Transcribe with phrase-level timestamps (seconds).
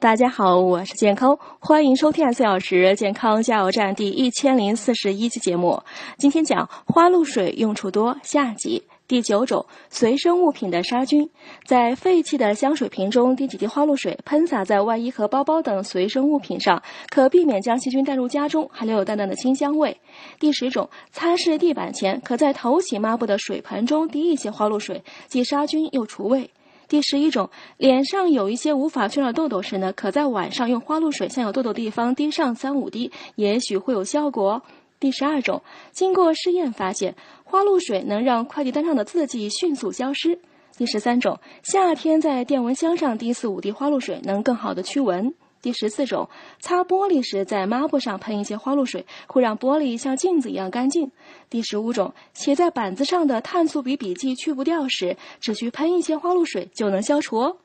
[0.00, 5.78] 大家好，我是健康，欢迎收听四小时健康加油站第一千零四十一期节目。
[6.16, 11.28] 今天讲花露水用处多，下集第九种随身物品的杀菌。
[11.66, 19.94] 在废弃的香水瓶中滴几滴花露水，喷洒在外衣和包包等随身物品上，可避免将细菌带入家中，还留有淡淡的清香味。
[20.38, 26.48] 第十种，擦拭地板前，可在头洗抹布的水盆中滴一些花露水，既杀菌又除味。
[26.90, 34.62] 第十一种，脸上有一些无法去掉痘痘时呢，可在晚上用花露水向有痘痘地方滴上三五滴，也许会有效果。
[34.98, 37.14] 第十二种，经过试验发现，
[37.44, 40.40] 花露水能让快递单上的字迹迅速消失。
[40.76, 45.32] 第十三种，夏天在电蚊香上滴四五滴花露水，能更好的驱蚊。
[45.62, 46.28] 第十四种，
[46.58, 51.10] 擦玻璃时在抹布上喷一些花露水，会让玻璃像镜子一样干净。
[51.48, 57.56] 第十五种，写在板子上的碳素笔笔记去不掉时，只需喷一些花露水就能消除哦。